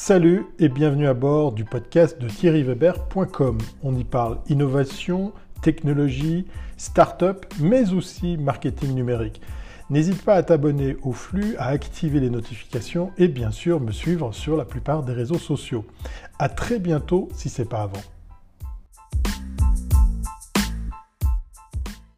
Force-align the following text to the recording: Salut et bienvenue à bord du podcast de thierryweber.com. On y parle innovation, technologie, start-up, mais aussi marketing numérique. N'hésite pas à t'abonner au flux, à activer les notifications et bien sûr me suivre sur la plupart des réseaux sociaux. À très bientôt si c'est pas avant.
Salut 0.00 0.46
et 0.60 0.68
bienvenue 0.68 1.08
à 1.08 1.12
bord 1.12 1.50
du 1.50 1.64
podcast 1.64 2.20
de 2.20 2.28
thierryweber.com. 2.28 3.58
On 3.82 3.96
y 3.96 4.04
parle 4.04 4.38
innovation, 4.48 5.32
technologie, 5.60 6.46
start-up, 6.76 7.44
mais 7.58 7.92
aussi 7.92 8.36
marketing 8.36 8.94
numérique. 8.94 9.42
N'hésite 9.90 10.24
pas 10.24 10.34
à 10.34 10.44
t'abonner 10.44 10.96
au 11.02 11.12
flux, 11.12 11.56
à 11.58 11.66
activer 11.66 12.20
les 12.20 12.30
notifications 12.30 13.10
et 13.18 13.26
bien 13.26 13.50
sûr 13.50 13.80
me 13.80 13.90
suivre 13.90 14.32
sur 14.32 14.56
la 14.56 14.64
plupart 14.64 15.02
des 15.02 15.12
réseaux 15.12 15.36
sociaux. 15.36 15.84
À 16.38 16.48
très 16.48 16.78
bientôt 16.78 17.28
si 17.34 17.48
c'est 17.48 17.68
pas 17.68 17.82
avant. 17.82 18.00